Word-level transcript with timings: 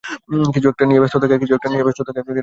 কিছু 0.53 0.67
একটা 0.69 0.83
নিয়ে 0.85 1.01
ব্যস্ত 1.01 1.15
থাকা। 2.05 2.21